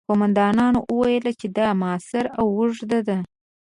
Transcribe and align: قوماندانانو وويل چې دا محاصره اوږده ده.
قوماندانانو 0.09 0.79
وويل 0.95 1.25
چې 1.39 1.47
دا 1.57 1.67
محاصره 1.81 2.29
اوږده 2.41 2.99
ده. 3.07 3.17